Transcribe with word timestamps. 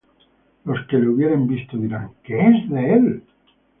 Los 0.65 0.83
que 0.87 0.97
le 0.97 1.09
hubieren 1.09 1.45
visto, 1.47 1.77
dirán: 1.77 2.15
¿Qué 2.23 2.33
es 2.35 2.67
de 2.71 2.93
él? 2.95 3.23